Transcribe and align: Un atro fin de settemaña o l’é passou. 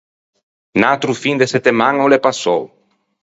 Un 0.77 0.81
atro 0.93 1.11
fin 1.23 1.35
de 1.39 1.51
settemaña 1.53 2.05
o 2.05 2.09
l’é 2.11 2.19
passou. 2.27 2.61